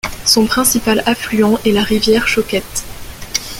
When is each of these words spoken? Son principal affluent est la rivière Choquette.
Son 0.25 0.47
principal 0.47 1.03
affluent 1.05 1.59
est 1.63 1.71
la 1.73 1.83
rivière 1.83 2.27
Choquette. 2.27 2.83